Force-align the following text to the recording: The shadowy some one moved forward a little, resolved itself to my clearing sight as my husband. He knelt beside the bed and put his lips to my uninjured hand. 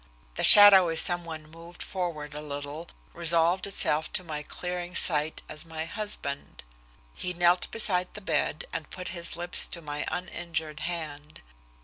The 0.33 0.43
shadowy 0.43 0.95
some 0.95 1.25
one 1.25 1.45
moved 1.47 1.83
forward 1.83 2.33
a 2.33 2.41
little, 2.41 2.87
resolved 3.13 3.67
itself 3.67 4.11
to 4.13 4.23
my 4.23 4.41
clearing 4.41 4.95
sight 4.95 5.43
as 5.47 5.63
my 5.63 5.85
husband. 5.85 6.63
He 7.13 7.33
knelt 7.35 7.69
beside 7.69 8.11
the 8.15 8.19
bed 8.21 8.65
and 8.73 8.89
put 8.89 9.09
his 9.09 9.35
lips 9.35 9.67
to 9.67 9.79
my 9.79 10.05
uninjured 10.09 10.79
hand. 10.79 11.43